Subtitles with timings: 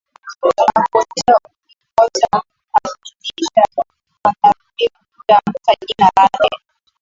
[0.41, 2.41] unapotokea umekosea
[2.83, 3.63] hakikisha
[4.23, 6.49] unarudia kutamka jina lake